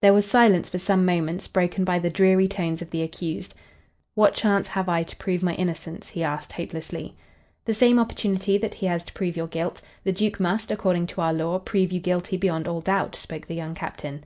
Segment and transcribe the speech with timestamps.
[0.00, 3.52] There was silence for some moments, broken by the dreary tones of the accused.
[4.14, 7.14] "What chance have I to prove my innocence?" he asked, hopelessly.
[7.66, 9.82] "The same opportunity that he has to prove your guilt.
[10.04, 13.56] The Duke must, according to our law, prove you guilty beyond all doubt," spoke the
[13.56, 14.24] young captain.